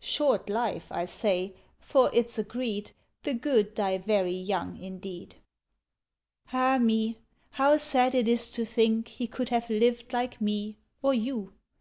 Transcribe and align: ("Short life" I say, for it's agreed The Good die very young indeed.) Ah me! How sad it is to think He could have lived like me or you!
("Short 0.00 0.50
life" 0.50 0.90
I 0.90 1.04
say, 1.04 1.54
for 1.78 2.10
it's 2.12 2.36
agreed 2.36 2.90
The 3.22 3.32
Good 3.32 3.76
die 3.76 3.96
very 3.98 4.32
young 4.34 4.76
indeed.) 4.76 5.36
Ah 6.52 6.78
me! 6.78 7.18
How 7.50 7.76
sad 7.76 8.12
it 8.12 8.26
is 8.26 8.50
to 8.54 8.64
think 8.64 9.06
He 9.06 9.28
could 9.28 9.50
have 9.50 9.70
lived 9.70 10.12
like 10.12 10.40
me 10.40 10.78
or 11.00 11.14
you! 11.14 11.52